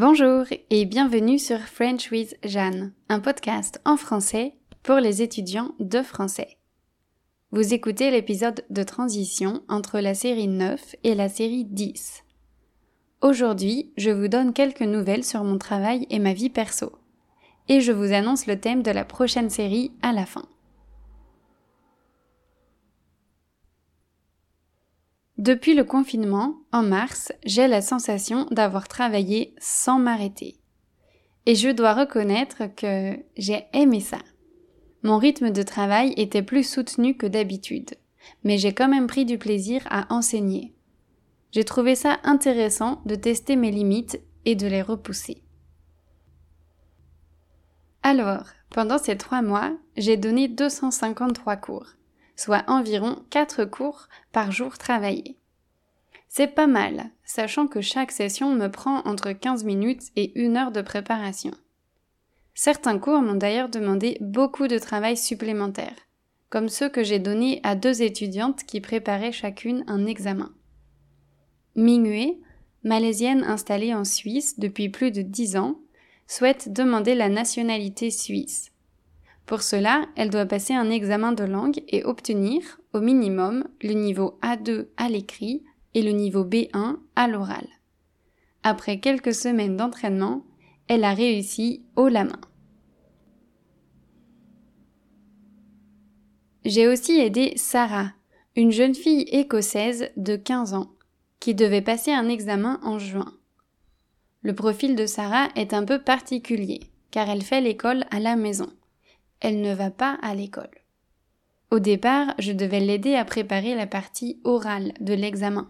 Bonjour 0.00 0.44
et 0.70 0.84
bienvenue 0.84 1.40
sur 1.40 1.58
French 1.58 2.12
with 2.12 2.36
Jeanne, 2.44 2.92
un 3.08 3.18
podcast 3.18 3.80
en 3.84 3.96
français 3.96 4.54
pour 4.84 4.98
les 4.98 5.22
étudiants 5.22 5.72
de 5.80 6.02
français. 6.02 6.56
Vous 7.50 7.74
écoutez 7.74 8.12
l'épisode 8.12 8.64
de 8.70 8.84
transition 8.84 9.60
entre 9.68 9.98
la 9.98 10.14
série 10.14 10.46
9 10.46 10.94
et 11.02 11.16
la 11.16 11.28
série 11.28 11.64
10. 11.64 12.22
Aujourd'hui, 13.22 13.92
je 13.96 14.10
vous 14.10 14.28
donne 14.28 14.52
quelques 14.52 14.82
nouvelles 14.82 15.24
sur 15.24 15.42
mon 15.42 15.58
travail 15.58 16.06
et 16.10 16.20
ma 16.20 16.32
vie 16.32 16.48
perso. 16.48 16.92
Et 17.68 17.80
je 17.80 17.90
vous 17.90 18.12
annonce 18.12 18.46
le 18.46 18.60
thème 18.60 18.84
de 18.84 18.92
la 18.92 19.04
prochaine 19.04 19.50
série 19.50 19.90
à 20.02 20.12
la 20.12 20.26
fin. 20.26 20.44
Depuis 25.38 25.74
le 25.74 25.84
confinement, 25.84 26.56
en 26.72 26.82
mars, 26.82 27.30
j'ai 27.44 27.68
la 27.68 27.80
sensation 27.80 28.48
d'avoir 28.50 28.88
travaillé 28.88 29.54
sans 29.60 30.00
m'arrêter. 30.00 30.56
Et 31.46 31.54
je 31.54 31.68
dois 31.68 31.94
reconnaître 31.94 32.64
que 32.74 33.16
j'ai 33.36 33.64
aimé 33.72 34.00
ça. 34.00 34.18
Mon 35.04 35.16
rythme 35.16 35.50
de 35.50 35.62
travail 35.62 36.12
était 36.16 36.42
plus 36.42 36.68
soutenu 36.68 37.16
que 37.16 37.26
d'habitude, 37.26 37.94
mais 38.42 38.58
j'ai 38.58 38.74
quand 38.74 38.88
même 38.88 39.06
pris 39.06 39.24
du 39.24 39.38
plaisir 39.38 39.86
à 39.90 40.12
enseigner. 40.12 40.74
J'ai 41.52 41.64
trouvé 41.64 41.94
ça 41.94 42.18
intéressant 42.24 43.00
de 43.06 43.14
tester 43.14 43.54
mes 43.54 43.70
limites 43.70 44.20
et 44.44 44.56
de 44.56 44.66
les 44.66 44.82
repousser. 44.82 45.44
Alors, 48.02 48.46
pendant 48.70 48.98
ces 48.98 49.16
trois 49.16 49.42
mois, 49.42 49.72
j'ai 49.96 50.16
donné 50.16 50.48
253 50.48 51.56
cours 51.56 51.97
soit 52.38 52.62
environ 52.68 53.16
4 53.30 53.64
cours 53.64 54.08
par 54.30 54.52
jour 54.52 54.78
travaillé. 54.78 55.36
C'est 56.28 56.54
pas 56.54 56.68
mal, 56.68 57.10
sachant 57.24 57.66
que 57.66 57.80
chaque 57.80 58.12
session 58.12 58.54
me 58.54 58.68
prend 58.68 59.00
entre 59.00 59.32
15 59.32 59.64
minutes 59.64 60.04
et 60.14 60.38
une 60.40 60.56
heure 60.56 60.70
de 60.70 60.80
préparation. 60.80 61.50
Certains 62.54 62.98
cours 62.98 63.22
m'ont 63.22 63.34
d'ailleurs 63.34 63.68
demandé 63.68 64.18
beaucoup 64.20 64.68
de 64.68 64.78
travail 64.78 65.16
supplémentaire, 65.16 65.96
comme 66.48 66.68
ceux 66.68 66.88
que 66.88 67.02
j'ai 67.02 67.18
donnés 67.18 67.60
à 67.64 67.74
deux 67.74 68.02
étudiantes 68.02 68.62
qui 68.62 68.80
préparaient 68.80 69.32
chacune 69.32 69.82
un 69.88 70.06
examen. 70.06 70.52
Mingue, 71.74 72.36
malaisienne 72.84 73.42
installée 73.42 73.94
en 73.94 74.04
Suisse 74.04 74.60
depuis 74.60 74.90
plus 74.90 75.10
de 75.10 75.22
dix 75.22 75.56
ans, 75.56 75.80
souhaite 76.28 76.72
demander 76.72 77.16
la 77.16 77.28
nationalité 77.28 78.12
suisse. 78.12 78.70
Pour 79.48 79.62
cela, 79.62 80.04
elle 80.14 80.28
doit 80.28 80.44
passer 80.44 80.74
un 80.74 80.90
examen 80.90 81.32
de 81.32 81.42
langue 81.42 81.82
et 81.88 82.04
obtenir, 82.04 82.60
au 82.92 83.00
minimum, 83.00 83.64
le 83.80 83.94
niveau 83.94 84.38
A2 84.42 84.88
à 84.98 85.08
l'écrit 85.08 85.64
et 85.94 86.02
le 86.02 86.10
niveau 86.10 86.44
B1 86.44 86.96
à 87.16 87.28
l'oral. 87.28 87.66
Après 88.62 89.00
quelques 89.00 89.32
semaines 89.32 89.78
d'entraînement, 89.78 90.44
elle 90.86 91.02
a 91.02 91.14
réussi 91.14 91.82
haut 91.96 92.08
la 92.08 92.24
main. 92.24 92.40
J'ai 96.66 96.86
aussi 96.86 97.18
aidé 97.18 97.54
Sarah, 97.56 98.12
une 98.54 98.70
jeune 98.70 98.94
fille 98.94 99.22
écossaise 99.32 100.10
de 100.18 100.36
15 100.36 100.74
ans, 100.74 100.90
qui 101.40 101.54
devait 101.54 101.80
passer 101.80 102.12
un 102.12 102.28
examen 102.28 102.80
en 102.82 102.98
juin. 102.98 103.32
Le 104.42 104.54
profil 104.54 104.94
de 104.94 105.06
Sarah 105.06 105.48
est 105.56 105.72
un 105.72 105.86
peu 105.86 105.98
particulier, 105.98 106.80
car 107.10 107.30
elle 107.30 107.42
fait 107.42 107.62
l'école 107.62 108.04
à 108.10 108.20
la 108.20 108.36
maison 108.36 108.68
elle 109.40 109.60
ne 109.60 109.74
va 109.74 109.90
pas 109.90 110.18
à 110.22 110.34
l'école. 110.34 110.70
Au 111.70 111.80
départ, 111.80 112.34
je 112.38 112.52
devais 112.52 112.80
l'aider 112.80 113.14
à 113.14 113.24
préparer 113.24 113.74
la 113.74 113.86
partie 113.86 114.40
orale 114.44 114.92
de 115.00 115.12
l'examen. 115.12 115.68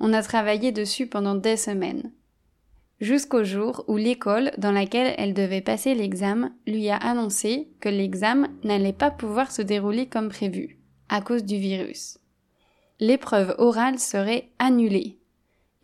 On 0.00 0.12
a 0.12 0.22
travaillé 0.22 0.70
dessus 0.70 1.06
pendant 1.06 1.34
des 1.34 1.56
semaines. 1.56 2.12
Jusqu'au 3.00 3.44
jour 3.44 3.84
où 3.86 3.96
l'école 3.96 4.50
dans 4.58 4.72
laquelle 4.72 5.14
elle 5.18 5.32
devait 5.32 5.60
passer 5.60 5.94
l'examen 5.94 6.52
lui 6.66 6.90
a 6.90 6.96
annoncé 6.96 7.68
que 7.80 7.88
l'examen 7.88 8.48
n'allait 8.64 8.92
pas 8.92 9.10
pouvoir 9.10 9.52
se 9.52 9.62
dérouler 9.62 10.06
comme 10.06 10.28
prévu, 10.28 10.78
à 11.08 11.20
cause 11.20 11.44
du 11.44 11.58
virus. 11.58 12.18
L'épreuve 13.00 13.54
orale 13.58 14.00
serait 14.00 14.50
annulée, 14.58 15.18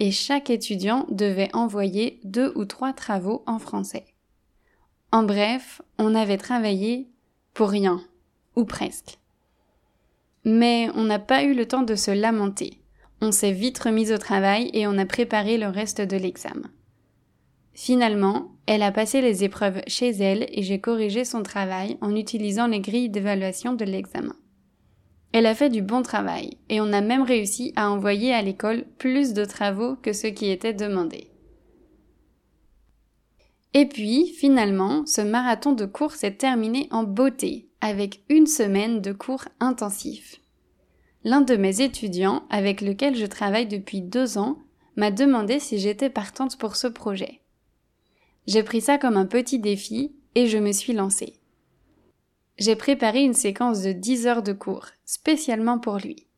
et 0.00 0.10
chaque 0.10 0.50
étudiant 0.50 1.06
devait 1.09 1.54
envoyer 1.54 2.21
deux 2.25 2.53
ou 2.56 2.65
trois 2.65 2.93
travaux 2.93 3.44
en 3.47 3.60
français. 3.60 4.14
En 5.15 5.23
bref, 5.23 5.81
on 5.97 6.13
avait 6.17 6.39
travaillé 6.39 7.07
pour 7.53 7.69
rien, 7.69 8.03
ou 8.57 8.65
presque. 8.65 9.21
Mais 10.45 10.89
on 10.97 11.05
n'a 11.05 11.21
pas 11.21 11.45
eu 11.45 11.55
le 11.55 11.67
temps 11.67 11.85
de 11.85 11.95
se 11.95 12.11
lamenter. 12.11 12.81
On 13.21 13.31
s'est 13.31 13.53
vite 13.53 13.79
remis 13.79 14.11
au 14.13 14.19
travail 14.19 14.71
et 14.73 14.89
on 14.89 14.99
a 14.99 15.07
préparé 15.07 15.57
le 15.57 15.69
reste 15.69 16.01
de 16.01 16.17
l'examen. 16.17 16.69
Finalement, 17.75 18.51
elle 18.67 18.83
a 18.83 18.91
passé 18.91 19.21
les 19.21 19.45
épreuves 19.45 19.83
chez 19.87 20.11
elle 20.11 20.47
et 20.51 20.65
j'ai 20.65 20.81
corrigé 20.81 21.25
son 21.25 21.45
travail 21.45 21.97
en 22.01 22.17
utilisant 22.17 22.67
les 22.67 22.81
grilles 22.81 23.09
d'évaluation 23.09 23.73
de 23.73 23.85
l'examen. 23.85 24.35
Elle 25.31 25.47
a 25.47 25.55
fait 25.55 25.71
du 25.71 25.81
bon 25.81 26.03
travail 26.03 26.59
et 26.69 26.81
on 26.81 26.93
a 26.93 27.01
même 27.01 27.23
réussi 27.23 27.73
à 27.77 27.89
envoyer 27.89 28.35
à 28.35 28.43
l'école 28.43 28.85
plus 28.99 29.33
de 29.33 29.45
travaux 29.45 29.95
que 29.95 30.13
ce 30.13 30.27
qui 30.27 30.51
était 30.51 30.75
demandé. 30.75 31.29
Et 33.77 33.87
puis, 33.87 34.29
finalement, 34.29 35.05
ce 35.05 35.21
marathon 35.21 35.73
de 35.73 35.85
cours 35.85 36.12
s'est 36.12 36.37
terminé 36.37 36.87
en 36.93 37.03
beauté, 37.03 37.69
avec 37.81 38.23
une 38.29 38.47
semaine 38.47 39.01
de 39.01 39.12
cours 39.12 39.45
intensifs. 39.59 40.41
L'un 41.25 41.41
de 41.41 41.57
mes 41.57 41.81
étudiants, 41.81 42.45
avec 42.51 42.81
lequel 42.81 43.17
je 43.17 43.27
travaille 43.27 43.67
depuis 43.67 44.01
deux 44.01 44.39
ans, 44.39 44.59
m'a 44.97 45.11
demandé 45.11 45.59
si 45.59 45.79
j'étais 45.79 46.11
partante 46.11 46.57
pour 46.57 46.77
ce 46.77 46.87
projet. 46.87 47.41
J'ai 48.47 48.63
pris 48.63 48.81
ça 48.81 48.97
comme 48.97 49.17
un 49.17 49.27
petit 49.27 49.59
défi 49.59 50.15
et 50.37 50.47
je 50.47 50.59
me 50.59 50.71
suis 50.71 50.93
lancée. 50.93 51.34
J'ai 52.59 52.77
préparé 52.77 53.23
une 53.23 53.34
séquence 53.34 53.83
de 53.83 53.91
10 53.91 54.27
heures 54.29 54.43
de 54.45 54.53
cours, 54.53 54.87
spécialement 55.05 55.81
pour 55.81 55.97
lui. 55.97 56.29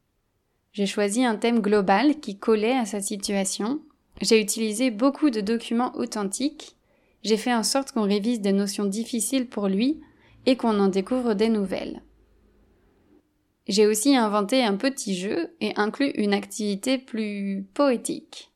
J'ai 0.73 0.87
choisi 0.87 1.25
un 1.25 1.37
thème 1.37 1.61
global 1.61 2.21
qui 2.21 2.39
collait 2.39 2.77
à 2.77 2.87
sa 2.87 3.03
situation. 3.03 3.83
J'ai 4.23 4.41
utilisé 4.41 4.91
beaucoup 4.91 5.29
de 5.29 5.43
documents 5.43 5.95
authentiques 5.97 6.76
j'ai 7.23 7.37
fait 7.37 7.55
en 7.55 7.63
sorte 7.63 7.93
qu'on 7.93 8.03
révise 8.03 8.41
des 8.41 8.53
notions 8.53 8.85
difficiles 8.85 9.49
pour 9.49 9.69
lui 9.69 10.01
et 10.47 10.57
qu'on 10.57 10.79
en 10.79 10.89
découvre 10.89 11.35
des 11.35 11.49
nouvelles. 11.49 12.03
J'ai 13.69 13.87
aussi 13.87 14.17
inventé 14.17 14.63
un 14.63 14.77
petit 14.77 15.17
jeu 15.17 15.55
et 15.61 15.73
inclus 15.77 16.11
une 16.11 16.35
activité 16.35 16.99
plus 16.99 17.67
poétique. 17.75 18.53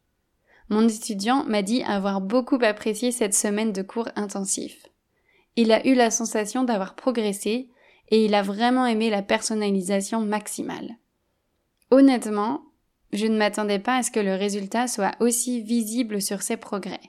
Mon 0.69 0.87
étudiant 0.87 1.45
m'a 1.45 1.63
dit 1.63 1.83
avoir 1.83 2.21
beaucoup 2.21 2.59
apprécié 2.63 3.11
cette 3.11 3.35
semaine 3.35 3.73
de 3.73 3.83
cours 3.83 4.09
intensifs. 4.15 4.87
Il 5.57 5.73
a 5.73 5.85
eu 5.85 5.95
la 5.95 6.13
sensation 6.13 6.63
d'avoir 6.63 6.95
progressé 6.95 7.69
et 8.09 8.25
il 8.25 8.35
a 8.35 8.43
vraiment 8.43 8.87
aimé 8.87 9.11
la 9.11 9.23
personnalisation 9.23 10.21
maximale. 10.21 10.97
Honnêtement, 11.91 12.63
je 13.13 13.27
ne 13.27 13.37
m'attendais 13.37 13.81
pas 13.81 13.97
à 13.97 14.03
ce 14.05 14.13
que 14.13 14.21
le 14.21 14.35
résultat 14.35 14.87
soit 14.87 15.13
aussi 15.19 15.61
visible 15.61 16.23
sur 16.23 16.43
ses 16.43 16.57
progrès. 16.57 17.01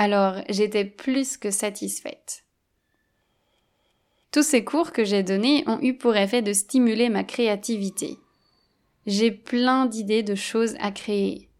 Alors 0.00 0.36
j'étais 0.48 0.86
plus 0.86 1.36
que 1.36 1.50
satisfaite. 1.50 2.44
Tous 4.32 4.42
ces 4.42 4.64
cours 4.64 4.92
que 4.92 5.04
j'ai 5.04 5.22
donnés 5.22 5.62
ont 5.66 5.78
eu 5.82 5.92
pour 5.92 6.16
effet 6.16 6.40
de 6.40 6.54
stimuler 6.54 7.10
ma 7.10 7.22
créativité. 7.22 8.16
J'ai 9.04 9.30
plein 9.30 9.84
d'idées 9.84 10.22
de 10.22 10.34
choses 10.34 10.74
à 10.80 10.90
créer. 10.90 11.50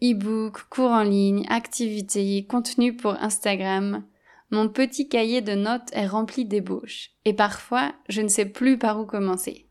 E-book, 0.00 0.62
cours 0.70 0.92
en 0.92 1.02
ligne, 1.02 1.44
activités, 1.48 2.46
contenu 2.48 2.94
pour 2.94 3.14
Instagram. 3.14 4.04
Mon 4.52 4.68
petit 4.68 5.08
cahier 5.08 5.40
de 5.40 5.56
notes 5.56 5.90
est 5.90 6.06
rempli 6.06 6.44
d'ébauches. 6.44 7.10
Et 7.24 7.32
parfois, 7.32 7.92
je 8.08 8.20
ne 8.22 8.28
sais 8.28 8.46
plus 8.46 8.78
par 8.78 9.00
où 9.00 9.06
commencer. 9.06 9.66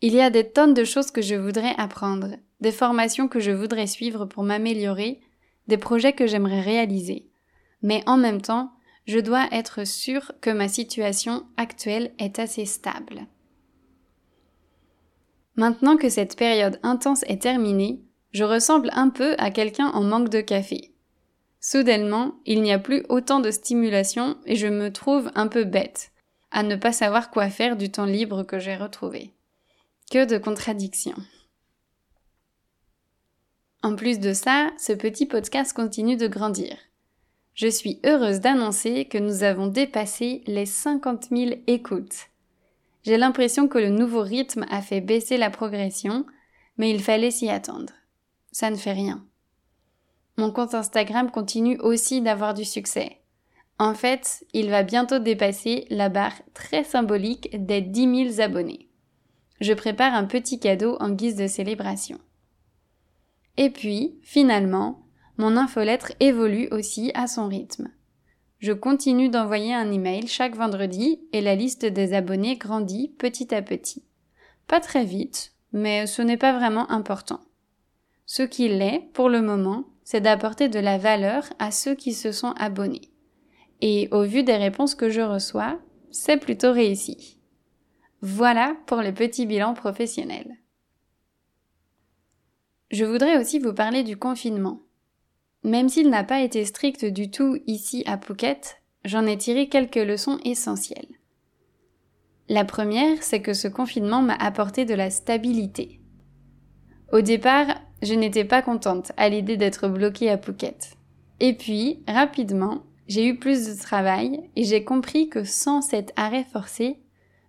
Il 0.00 0.14
y 0.14 0.22
a 0.22 0.30
des 0.30 0.50
tonnes 0.50 0.72
de 0.72 0.84
choses 0.84 1.10
que 1.10 1.20
je 1.20 1.34
voudrais 1.34 1.74
apprendre, 1.76 2.36
des 2.62 2.72
formations 2.72 3.28
que 3.28 3.40
je 3.40 3.50
voudrais 3.50 3.86
suivre 3.86 4.24
pour 4.24 4.42
m'améliorer, 4.42 5.20
des 5.68 5.78
projets 5.78 6.12
que 6.12 6.26
j'aimerais 6.26 6.60
réaliser. 6.60 7.30
Mais 7.82 8.02
en 8.06 8.16
même 8.16 8.42
temps, 8.42 8.72
je 9.06 9.18
dois 9.18 9.46
être 9.52 9.86
sûre 9.86 10.32
que 10.40 10.50
ma 10.50 10.68
situation 10.68 11.46
actuelle 11.56 12.12
est 12.18 12.38
assez 12.38 12.66
stable. 12.66 13.26
Maintenant 15.54 15.96
que 15.96 16.08
cette 16.08 16.36
période 16.36 16.78
intense 16.82 17.24
est 17.28 17.42
terminée, 17.42 18.02
je 18.32 18.44
ressemble 18.44 18.90
un 18.92 19.08
peu 19.08 19.34
à 19.38 19.50
quelqu'un 19.50 19.88
en 19.88 20.02
manque 20.02 20.28
de 20.28 20.40
café. 20.40 20.92
Soudainement, 21.60 22.34
il 22.44 22.62
n'y 22.62 22.72
a 22.72 22.78
plus 22.78 23.04
autant 23.08 23.40
de 23.40 23.50
stimulation 23.50 24.36
et 24.44 24.56
je 24.56 24.66
me 24.66 24.92
trouve 24.92 25.30
un 25.34 25.48
peu 25.48 25.64
bête, 25.64 26.12
à 26.50 26.62
ne 26.62 26.76
pas 26.76 26.92
savoir 26.92 27.30
quoi 27.30 27.48
faire 27.48 27.76
du 27.76 27.90
temps 27.90 28.04
libre 28.04 28.42
que 28.42 28.58
j'ai 28.58 28.76
retrouvé. 28.76 29.32
Que 30.10 30.26
de 30.26 30.36
contradictions. 30.36 31.16
En 33.86 33.94
plus 33.94 34.18
de 34.18 34.32
ça, 34.32 34.72
ce 34.78 34.92
petit 34.92 35.26
podcast 35.26 35.72
continue 35.72 36.16
de 36.16 36.26
grandir. 36.26 36.76
Je 37.54 37.68
suis 37.68 38.00
heureuse 38.04 38.40
d'annoncer 38.40 39.04
que 39.04 39.16
nous 39.16 39.44
avons 39.44 39.68
dépassé 39.68 40.42
les 40.48 40.66
50 40.66 41.28
000 41.30 41.60
écoutes. 41.68 42.26
J'ai 43.04 43.16
l'impression 43.16 43.68
que 43.68 43.78
le 43.78 43.90
nouveau 43.90 44.22
rythme 44.22 44.66
a 44.70 44.82
fait 44.82 45.00
baisser 45.00 45.36
la 45.36 45.50
progression, 45.50 46.26
mais 46.78 46.90
il 46.90 47.00
fallait 47.00 47.30
s'y 47.30 47.48
attendre. 47.48 47.92
Ça 48.50 48.70
ne 48.70 48.74
fait 48.74 48.92
rien. 48.92 49.24
mon 50.36 50.50
compte 50.50 50.74
Instagram 50.74 51.30
continue 51.30 51.78
aussi 51.78 52.20
d'avoir 52.20 52.54
du 52.54 52.64
succès. 52.64 53.20
En 53.78 53.94
fait, 53.94 54.44
il 54.52 54.68
va 54.68 54.82
bientôt 54.82 55.20
dépasser 55.20 55.86
la 55.90 56.08
barre 56.08 56.42
très 56.54 56.82
symbolique 56.82 57.50
des 57.64 57.82
10 57.82 58.32
000 58.34 58.40
abonnés. 58.40 58.88
Je 59.60 59.74
prépare 59.74 60.14
un 60.14 60.24
petit 60.24 60.58
cadeau 60.58 60.96
en 60.98 61.10
guise 61.10 61.36
de 61.36 61.46
célébration. 61.46 62.18
Et 63.56 63.70
puis, 63.70 64.18
finalement, 64.22 65.06
mon 65.38 65.56
infolettre 65.56 66.12
évolue 66.20 66.68
aussi 66.70 67.10
à 67.14 67.26
son 67.26 67.48
rythme. 67.48 67.90
Je 68.58 68.72
continue 68.72 69.28
d'envoyer 69.28 69.74
un 69.74 69.90
email 69.90 70.26
chaque 70.26 70.56
vendredi 70.56 71.20
et 71.32 71.40
la 71.40 71.54
liste 71.54 71.84
des 71.84 72.14
abonnés 72.14 72.56
grandit 72.56 73.14
petit 73.18 73.54
à 73.54 73.62
petit. 73.62 74.04
Pas 74.66 74.80
très 74.80 75.04
vite, 75.04 75.52
mais 75.72 76.06
ce 76.06 76.22
n'est 76.22 76.38
pas 76.38 76.56
vraiment 76.56 76.90
important. 76.90 77.40
Ce 78.24 78.42
qui 78.42 78.68
l'est, 78.68 79.08
pour 79.12 79.28
le 79.28 79.42
moment, 79.42 79.84
c'est 80.04 80.20
d'apporter 80.20 80.68
de 80.68 80.78
la 80.78 80.98
valeur 80.98 81.44
à 81.58 81.70
ceux 81.70 81.94
qui 81.94 82.12
se 82.12 82.32
sont 82.32 82.52
abonnés. 82.58 83.10
Et 83.82 84.08
au 84.10 84.22
vu 84.22 84.42
des 84.42 84.56
réponses 84.56 84.94
que 84.94 85.10
je 85.10 85.20
reçois, 85.20 85.78
c'est 86.10 86.38
plutôt 86.38 86.72
réussi. 86.72 87.38
Voilà 88.22 88.74
pour 88.86 89.02
le 89.02 89.12
petit 89.12 89.46
bilan 89.46 89.74
professionnel. 89.74 90.56
Je 92.90 93.04
voudrais 93.04 93.36
aussi 93.36 93.58
vous 93.58 93.72
parler 93.72 94.04
du 94.04 94.16
confinement. 94.16 94.80
Même 95.64 95.88
s'il 95.88 96.08
n'a 96.08 96.22
pas 96.22 96.42
été 96.42 96.64
strict 96.64 97.04
du 97.04 97.30
tout 97.30 97.58
ici 97.66 98.04
à 98.06 98.16
Phuket, 98.16 98.80
j'en 99.04 99.26
ai 99.26 99.36
tiré 99.36 99.68
quelques 99.68 99.96
leçons 99.96 100.38
essentielles. 100.44 101.08
La 102.48 102.64
première, 102.64 103.24
c'est 103.24 103.42
que 103.42 103.54
ce 103.54 103.66
confinement 103.66 104.22
m'a 104.22 104.34
apporté 104.34 104.84
de 104.84 104.94
la 104.94 105.10
stabilité. 105.10 106.00
Au 107.12 107.20
départ, 107.20 107.66
je 108.02 108.14
n'étais 108.14 108.44
pas 108.44 108.62
contente 108.62 109.10
à 109.16 109.28
l'idée 109.28 109.56
d'être 109.56 109.88
bloquée 109.88 110.30
à 110.30 110.38
Phuket. 110.38 110.96
Et 111.40 111.54
puis, 111.54 112.04
rapidement, 112.06 112.84
j'ai 113.08 113.26
eu 113.26 113.36
plus 113.36 113.66
de 113.66 113.82
travail 113.82 114.48
et 114.54 114.62
j'ai 114.62 114.84
compris 114.84 115.28
que 115.28 115.42
sans 115.42 115.82
cet 115.82 116.12
arrêt 116.14 116.44
forcé, 116.44 117.00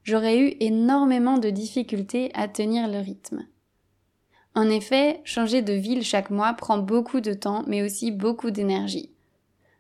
j'aurais 0.04 0.40
eu 0.40 0.56
énormément 0.60 1.38
de 1.38 1.52
difficultés 1.52 2.32
à 2.34 2.48
tenir 2.48 2.88
le 2.88 3.00
rythme. 3.00 3.46
En 4.58 4.72
effet, 4.72 5.22
changer 5.24 5.62
de 5.62 5.74
ville 5.74 6.04
chaque 6.04 6.32
mois 6.32 6.52
prend 6.54 6.80
beaucoup 6.80 7.22
de 7.22 7.36
temps 7.36 7.64
mais 7.68 7.84
aussi 7.84 8.10
beaucoup 8.10 8.50
d'énergie. 8.50 9.12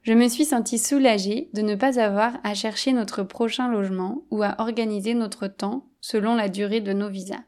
Je 0.03 0.13
me 0.13 0.27
suis 0.27 0.45
sentie 0.45 0.77
soulagée 0.77 1.50
de 1.56 1.63
ne 1.63 1.74
pas 1.74 2.00
avoir 2.00 2.38
à 2.44 2.53
chercher 2.53 2.94
notre 2.94 3.24
prochain 3.24 3.71
logement 3.71 4.21
ou 4.29 4.44
à 4.44 4.53
organiser 4.59 5.15
notre 5.15 5.47
temps 5.47 5.88
selon 6.00 6.35
la 6.35 6.47
durée 6.47 6.79
de 6.79 6.94
nos 6.94 7.09
visas. 7.09 7.41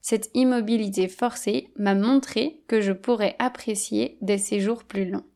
Cette 0.00 0.30
immobilité 0.32 1.08
forcée 1.08 1.68
m'a 1.76 1.94
montré 1.94 2.62
que 2.68 2.80
je 2.80 2.92
pourrais 2.92 3.36
apprécier 3.38 4.16
des 4.22 4.38
séjours 4.38 4.84
plus 4.84 5.10
longs. 5.10 5.26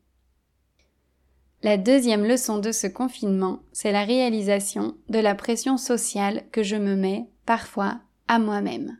La 1.61 1.77
deuxième 1.77 2.25
leçon 2.25 2.57
de 2.57 2.71
ce 2.71 2.87
confinement, 2.87 3.59
c'est 3.73 3.91
la 3.91 4.05
réalisation 4.05 4.97
de 5.09 5.19
la 5.19 5.35
pression 5.35 5.77
sociale 5.77 6.45
que 6.51 6.63
je 6.63 6.77
me 6.77 6.95
mets 6.95 7.27
parfois 7.45 7.99
à 8.27 8.39
moi-même. 8.39 8.97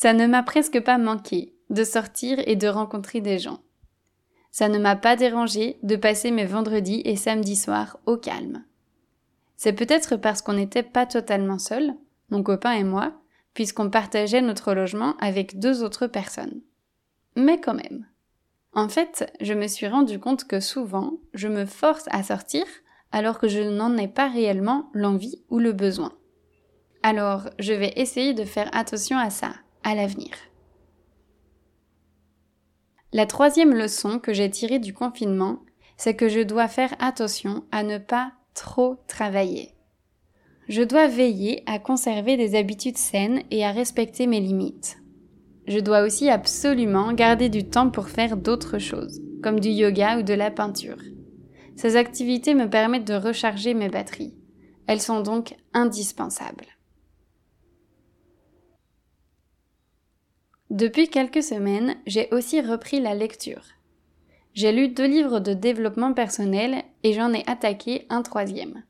Ça 0.00 0.12
ne 0.12 0.28
m'a 0.28 0.44
presque 0.44 0.78
pas 0.78 0.96
manqué 0.96 1.56
de 1.70 1.82
sortir 1.82 2.38
et 2.46 2.54
de 2.54 2.68
rencontrer 2.68 3.20
des 3.20 3.40
gens. 3.40 3.58
Ça 4.52 4.68
ne 4.68 4.78
m'a 4.78 4.94
pas 4.94 5.16
dérangé 5.16 5.80
de 5.82 5.96
passer 5.96 6.30
mes 6.30 6.44
vendredis 6.44 7.02
et 7.04 7.16
samedis 7.16 7.56
soirs 7.56 7.98
au 8.06 8.16
calme. 8.16 8.62
C'est 9.56 9.72
peut-être 9.72 10.14
parce 10.14 10.40
qu'on 10.40 10.52
n'était 10.52 10.84
pas 10.84 11.04
totalement 11.04 11.58
seuls, 11.58 11.96
mon 12.30 12.44
copain 12.44 12.74
et 12.74 12.84
moi, 12.84 13.12
puisqu'on 13.54 13.90
partageait 13.90 14.40
notre 14.40 14.72
logement 14.72 15.16
avec 15.18 15.58
deux 15.58 15.82
autres 15.82 16.06
personnes. 16.06 16.60
Mais 17.34 17.60
quand 17.60 17.74
même. 17.74 18.06
En 18.74 18.88
fait, 18.88 19.28
je 19.40 19.52
me 19.52 19.66
suis 19.66 19.88
rendu 19.88 20.20
compte 20.20 20.44
que 20.44 20.60
souvent, 20.60 21.14
je 21.34 21.48
me 21.48 21.66
force 21.66 22.04
à 22.12 22.22
sortir 22.22 22.64
alors 23.10 23.40
que 23.40 23.48
je 23.48 23.62
n'en 23.62 23.96
ai 23.96 24.06
pas 24.06 24.28
réellement 24.28 24.90
l'envie 24.92 25.42
ou 25.50 25.58
le 25.58 25.72
besoin. 25.72 26.12
Alors, 27.02 27.50
je 27.58 27.72
vais 27.72 27.94
essayer 27.96 28.32
de 28.32 28.44
faire 28.44 28.70
attention 28.72 29.18
à 29.18 29.30
ça, 29.30 29.54
l'avenir. 29.94 30.30
La 33.12 33.26
troisième 33.26 33.74
leçon 33.74 34.18
que 34.18 34.32
j'ai 34.32 34.50
tirée 34.50 34.78
du 34.78 34.92
confinement, 34.92 35.60
c'est 35.96 36.14
que 36.14 36.28
je 36.28 36.40
dois 36.40 36.68
faire 36.68 36.94
attention 36.98 37.64
à 37.72 37.82
ne 37.82 37.98
pas 37.98 38.32
trop 38.54 38.96
travailler. 39.06 39.72
Je 40.68 40.82
dois 40.82 41.06
veiller 41.06 41.62
à 41.66 41.78
conserver 41.78 42.36
des 42.36 42.54
habitudes 42.54 42.98
saines 42.98 43.42
et 43.50 43.64
à 43.64 43.72
respecter 43.72 44.26
mes 44.26 44.40
limites. 44.40 44.98
Je 45.66 45.78
dois 45.78 46.02
aussi 46.02 46.28
absolument 46.28 47.12
garder 47.12 47.48
du 47.48 47.64
temps 47.64 47.90
pour 47.90 48.08
faire 48.08 48.36
d'autres 48.36 48.78
choses, 48.78 49.22
comme 49.42 49.60
du 49.60 49.70
yoga 49.70 50.18
ou 50.18 50.22
de 50.22 50.34
la 50.34 50.50
peinture. 50.50 50.98
Ces 51.76 51.96
activités 51.96 52.54
me 52.54 52.68
permettent 52.68 53.06
de 53.06 53.14
recharger 53.14 53.72
mes 53.72 53.88
batteries. 53.88 54.34
Elles 54.86 55.00
sont 55.00 55.20
donc 55.20 55.54
indispensables. 55.72 56.77
Depuis 60.70 61.08
quelques 61.08 61.42
semaines, 61.42 61.96
j'ai 62.06 62.28
aussi 62.30 62.60
repris 62.60 63.00
la 63.00 63.14
lecture. 63.14 63.62
J'ai 64.52 64.72
lu 64.72 64.88
deux 64.88 65.06
livres 65.06 65.40
de 65.40 65.54
développement 65.54 66.12
personnel 66.12 66.82
et 67.02 67.14
j'en 67.14 67.32
ai 67.32 67.42
attaqué 67.46 68.06
un 68.10 68.22
troisième. 68.22 68.82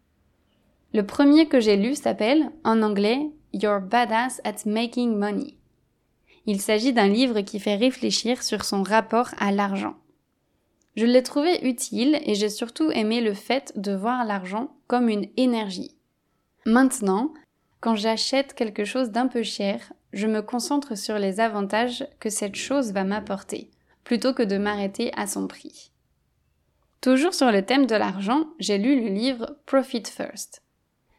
Le 0.93 1.05
premier 1.07 1.47
que 1.47 1.61
j'ai 1.61 1.77
lu 1.77 1.95
s'appelle, 1.95 2.51
en 2.65 2.83
anglais, 2.83 3.31
You're 3.53 3.81
Badass 3.81 4.41
at 4.45 4.67
Making 4.67 5.17
Money. 5.17 5.55
Il 6.47 6.61
s'agit 6.61 6.93
d'un 6.93 7.09
livre 7.09 7.43
qui 7.43 7.61
fait 7.61 7.77
réfléchir 7.77 8.43
sur 8.43 8.65
son 8.65 8.83
rapport 8.83 9.29
à 9.39 9.53
l'argent. 9.53 9.95
Je 10.97 11.07
l'ai 11.07 11.23
trouvé 11.23 11.69
utile 11.69 12.19
et 12.25 12.35
j'ai 12.35 12.49
surtout 12.49 12.91
aimé 12.91 13.21
le 13.21 13.35
fait 13.35 13.73
de 13.77 13.93
voir 13.93 14.25
l'argent 14.25 14.75
comme 14.87 15.09
une 15.09 15.29
énergie. 15.37 15.95
Maintenant, 16.67 17.33
quand 17.81 17.95
j'achète 17.95 18.55
quelque 18.55 18.85
chose 18.85 19.11
d'un 19.11 19.29
peu 19.29 19.43
cher, 19.43 19.93
je 20.13 20.27
me 20.27 20.43
concentre 20.43 20.97
sur 20.97 21.19
les 21.19 21.41
avantages 21.41 22.07
que 22.21 22.31
cette 22.31 22.57
chose 22.57 22.93
va 22.93 23.05
m'apporter, 23.05 23.71
plutôt 24.05 24.33
que 24.33 24.43
de 24.43 24.59
m'arrêter 24.59 25.13
à 25.17 25.27
son 25.27 25.47
prix. 25.47 25.91
Toujours 27.01 27.35
sur 27.35 27.53
le 27.53 27.65
thème 27.65 27.87
de 27.87 27.95
l'argent, 27.95 28.47
j'ai 28.59 28.79
lu 28.79 29.01
le 29.01 29.09
livre 29.09 29.57
Profit 29.67 30.03
First. 30.05 30.63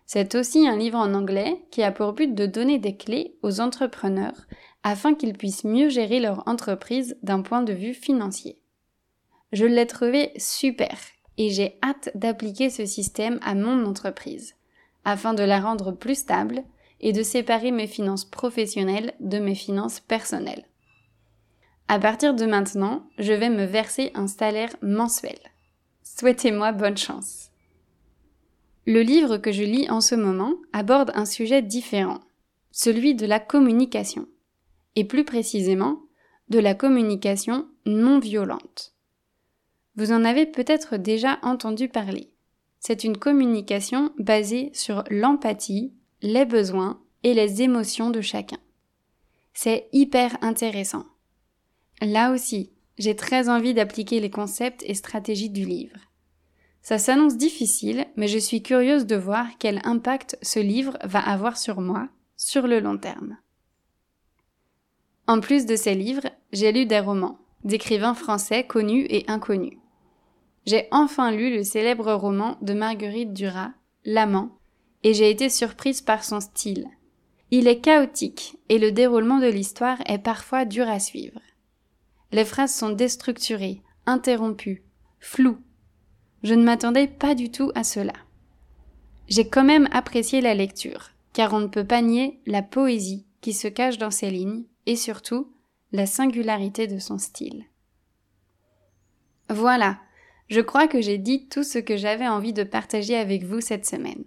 C'est 0.06 0.36
aussi 0.36 0.68
un 0.68 0.75
livre 0.75 0.97
en 0.97 1.13
anglais 1.13 1.63
qui 1.71 1.83
a 1.83 1.91
pour 1.91 2.13
but 2.13 2.33
de 2.33 2.47
donner 2.47 2.80
des 2.80 2.97
clés 2.97 3.38
aux 3.44 3.62
entrepreneurs 3.62 4.47
afin 4.83 5.13
qu'ils 5.13 5.38
puissent 5.38 5.63
mieux 5.63 5.89
gérer 5.89 6.19
leur 6.19 6.47
entreprise 6.47 7.15
d'un 7.21 7.42
point 7.42 7.62
de 7.62 7.74
vue 7.74 7.94
financier. 7.94 8.59
Je 9.51 9.65
l'ai 9.65 9.85
trouvé 9.85 10.31
super 10.38 10.97
et 11.38 11.50
j'ai 11.50 11.78
hâte 11.83 12.09
d'appliquer 12.16 12.69
ce 12.69 12.85
système 12.85 13.40
à 13.44 13.56
mon 13.56 13.85
entreprise 13.85 14.56
afin 15.06 15.33
de 15.33 15.44
la 15.44 15.59
rendre 15.59 15.92
plus 15.92 16.16
stable 16.16 16.64
et 16.99 17.13
de 17.13 17.23
séparer 17.23 17.71
mes 17.71 17.87
finances 17.87 18.25
professionnelles 18.25 19.13
de 19.19 19.39
mes 19.39 19.56
finances 19.56 19.99
personnelles. 19.99 20.65
À 21.87 21.99
partir 21.99 22.33
de 22.35 22.45
maintenant, 22.45 23.07
je 23.18 23.33
vais 23.33 23.49
me 23.49 23.65
verser 23.65 24.11
un 24.13 24.27
salaire 24.27 24.75
mensuel. 24.81 25.39
Souhaitez-moi 26.03 26.71
bonne 26.71 26.97
chance. 26.97 27.49
Le 28.85 29.01
livre 29.01 29.37
que 29.37 29.51
je 29.51 29.63
lis 29.63 29.89
en 29.89 30.01
ce 30.01 30.15
moment 30.15 30.53
aborde 30.73 31.11
un 31.15 31.25
sujet 31.25 31.61
différent, 31.61 32.19
celui 32.71 33.15
de 33.15 33.25
la 33.25 33.39
communication, 33.39 34.27
et 34.95 35.03
plus 35.03 35.23
précisément 35.23 36.01
de 36.49 36.59
la 36.59 36.73
communication 36.73 37.68
non 37.85 38.19
violente. 38.19 38.94
Vous 39.95 40.11
en 40.11 40.25
avez 40.25 40.45
peut-être 40.45 40.97
déjà 40.97 41.39
entendu 41.41 41.89
parler. 41.89 42.31
C'est 42.79 43.03
une 43.03 43.18
communication 43.18 44.11
basée 44.18 44.71
sur 44.73 45.03
l'empathie, 45.09 45.94
les 46.21 46.45
besoins 46.45 47.02
et 47.23 47.33
les 47.33 47.61
émotions 47.61 48.09
de 48.09 48.21
chacun. 48.21 48.59
C'est 49.54 49.88
hyper 49.92 50.38
intéressant. 50.42 51.06
Là 52.02 52.31
aussi, 52.31 52.71
j'ai 52.97 53.16
très 53.16 53.49
envie 53.49 53.73
d'appliquer 53.73 54.19
les 54.19 54.30
concepts 54.30 54.83
et 54.85 54.94
stratégies 54.94 55.49
du 55.49 55.66
livre. 55.66 55.97
Ça 56.81 56.97
s'annonce 56.97 57.38
difficile, 57.38 58.06
mais 58.16 58.28
je 58.28 58.38
suis 58.38 58.64
curieuse 58.64 59.06
de 59.06 59.16
voir 59.16 59.47
quel 59.59 59.81
impact 59.83 60.38
ce 60.42 60.59
livre 60.59 60.97
va 61.04 61.19
avoir 61.19 61.57
sur 61.57 61.81
moi 61.81 62.07
sur 62.38 62.68
le 62.68 62.80
long 62.80 62.97
terme. 62.97 63.38
En 65.28 65.42
plus 65.42 65.66
de 65.66 65.76
ces 65.76 65.94
livres, 65.94 66.30
j'ai 66.52 66.71
lu 66.71 66.85
des 66.85 66.99
romans, 66.99 67.38
d'écrivains 67.64 68.16
français 68.16 68.66
connus 68.66 69.06
et 69.09 69.26
inconnus. 69.28 69.78
J'ai 70.66 70.88
enfin 70.92 71.31
lu 71.31 71.54
le 71.54 71.64
célèbre 71.64 72.14
roman 72.14 72.57
de 72.61 72.73
Marguerite 72.73 73.33
Duras, 73.33 73.71
L'amant, 74.06 74.58
et 75.03 75.13
j'ai 75.13 75.29
été 75.29 75.49
surprise 75.49 76.01
par 76.01 76.23
son 76.23 76.39
style. 76.39 76.87
Il 77.51 77.68
est 77.68 77.79
chaotique 77.79 78.57
et 78.69 78.77
le 78.77 78.91
déroulement 78.91 79.39
de 79.39 79.47
l'histoire 79.47 79.97
est 80.06 80.19
parfois 80.19 80.65
dur 80.65 80.87
à 80.87 80.99
suivre. 80.99 81.39
Les 82.31 82.45
phrases 82.45 82.73
sont 82.73 82.91
déstructurées, 82.91 83.81
interrompues, 84.06 84.83
floues. 85.19 85.57
Je 86.44 86.53
ne 86.53 86.63
m'attendais 86.63 87.07
pas 87.07 87.33
du 87.33 87.49
tout 87.51 87.71
à 87.75 87.83
cela. 87.83 88.13
J'ai 89.27 89.47
quand 89.47 89.63
même 89.63 89.87
apprécié 89.91 90.41
la 90.41 90.53
lecture, 90.53 91.11
car 91.33 91.53
on 91.53 91.59
ne 91.59 91.68
peut 91.68 91.85
pas 91.85 92.01
nier 92.01 92.39
la 92.45 92.61
poésie 92.61 93.25
qui 93.41 93.53
se 93.53 93.68
cache 93.68 93.97
dans 93.97 94.11
ses 94.11 94.29
lignes 94.29 94.65
et 94.85 94.95
surtout 94.95 95.51
la 95.91 96.06
singularité 96.06 96.87
de 96.87 96.99
son 96.99 97.18
style. 97.18 97.65
Voilà, 99.49 99.99
je 100.49 100.61
crois 100.61 100.87
que 100.87 101.01
j'ai 101.01 101.18
dit 101.18 101.47
tout 101.47 101.63
ce 101.63 101.79
que 101.79 101.97
j'avais 101.97 102.27
envie 102.27 102.53
de 102.53 102.63
partager 102.63 103.15
avec 103.15 103.44
vous 103.44 103.61
cette 103.61 103.85
semaine. 103.85 104.23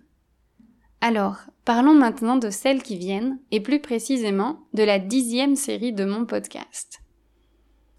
Alors, 1.05 1.39
parlons 1.65 1.95
maintenant 1.95 2.37
de 2.37 2.49
celles 2.49 2.81
qui 2.81 2.97
viennent, 2.97 3.41
et 3.51 3.59
plus 3.59 3.81
précisément 3.81 4.61
de 4.73 4.85
la 4.85 5.01
dixième 5.01 5.57
série 5.57 5.93
de 5.93 6.05
mon 6.05 6.25
podcast. 6.27 7.01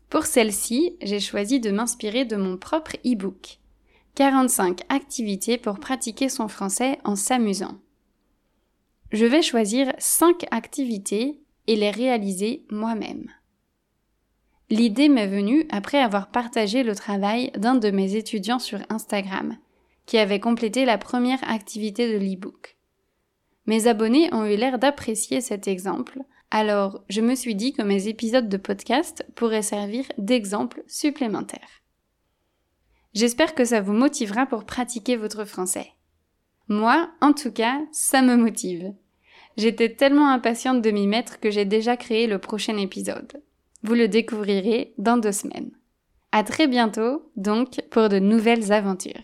Pour 0.10 0.26
celle-ci, 0.26 0.96
j'ai 1.02 1.20
choisi 1.20 1.60
de 1.60 1.70
m'inspirer 1.70 2.24
de 2.24 2.38
mon 2.38 2.56
propre 2.56 2.96
e-book. 3.06 3.60
45 4.16 4.84
activités 4.88 5.58
pour 5.58 5.82
pratiquer 5.82 6.30
son 6.30 6.48
français 6.48 6.98
en 7.04 7.18
s'amusant. 7.18 7.78
Je 9.12 9.26
vais 9.26 9.42
choisir 9.42 9.92
5 9.98 10.46
activités 10.52 11.42
et 11.68 11.76
les 11.76 11.92
réaliser 11.92 12.66
moi-même. 12.72 13.28
L'idée 14.70 15.10
m'est 15.10 15.28
venue 15.28 15.68
après 15.72 16.00
avoir 16.00 16.32
partagé 16.32 16.84
le 16.84 16.96
travail 16.96 17.52
d'un 17.58 17.76
de 17.76 17.92
mes 17.92 18.16
étudiants 18.16 18.60
sur 18.60 18.80
Instagram, 18.88 19.58
qui 20.06 20.18
avait 20.18 20.40
complété 20.40 20.86
la 20.86 20.98
première 20.98 21.44
activité 21.52 22.10
de 22.10 22.18
l'e-book. 22.18 22.78
Mes 23.66 23.88
abonnés 23.88 24.34
ont 24.34 24.46
eu 24.46 24.56
l'air 24.56 24.80
d'apprécier 24.80 25.42
cet 25.42 25.68
exemple, 25.68 26.20
alors 26.52 27.04
je 27.10 27.22
me 27.22 27.34
suis 27.34 27.56
dit 27.56 27.74
que 27.74 27.82
mes 27.82 28.08
épisodes 28.08 28.50
de 28.50 28.58
podcast 28.58 29.26
pourraient 29.36 29.62
servir 29.62 30.06
d'exemple 30.18 30.84
supplémentaire. 30.88 31.82
J'espère 33.14 33.56
que 33.56 33.66
ça 33.66 33.82
vous 33.82 33.94
motivera 33.94 34.46
pour 34.46 34.66
pratiquer 34.66 35.16
votre 35.16 35.46
français. 35.46 35.88
Moi, 36.68 37.10
en 37.22 37.34
tout 37.34 37.52
cas, 37.52 37.82
ça 37.92 38.22
me 38.22 38.36
motive. 38.36 38.94
J'étais 39.58 39.94
tellement 39.94 40.30
impatiente 40.30 40.82
de 40.82 40.92
m'y 40.92 41.08
mettre 41.08 41.40
que 41.40 41.52
j'ai 41.52 41.66
déjà 41.66 41.96
créé 41.96 42.28
le 42.28 42.40
prochain 42.40 42.78
épisode. 42.78 43.42
Vous 43.84 43.94
le 43.94 44.08
découvrirez 44.08 44.94
dans 44.98 45.18
deux 45.18 45.32
semaines. 45.32 45.72
À 46.32 46.44
très 46.44 46.68
bientôt, 46.68 47.30
donc, 47.36 47.82
pour 47.92 48.10
de 48.10 48.18
nouvelles 48.18 48.72
aventures. 48.72 49.22